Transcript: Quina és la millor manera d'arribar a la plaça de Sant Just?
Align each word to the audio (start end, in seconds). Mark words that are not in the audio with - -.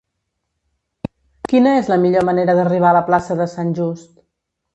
Quina 1.51 1.73
és 1.81 1.91
la 1.93 1.99
millor 2.07 2.25
manera 2.31 2.57
d'arribar 2.61 2.91
a 2.93 2.95
la 2.99 3.05
plaça 3.11 3.39
de 3.45 3.49
Sant 3.53 3.71
Just? 3.83 4.11